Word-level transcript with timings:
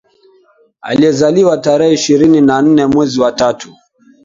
Aliyezaliwa 0.81 1.57
tarehe 1.57 1.93
ishirini 1.93 2.41
na 2.41 2.61
nne 2.61 2.85
mwezi 2.85 3.21
wa 3.21 3.31
tatu 3.31 3.73